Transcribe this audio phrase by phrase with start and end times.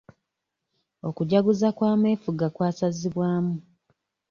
[1.07, 3.55] Okujaguza kw'amefuga kwasazibwamu.